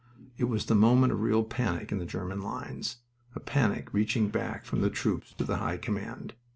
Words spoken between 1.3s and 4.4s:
panic in the German lines a panic reaching